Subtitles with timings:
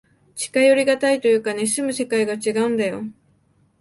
[0.33, 3.03] 近寄りがたいというかね、住む世界がちがうんだよ。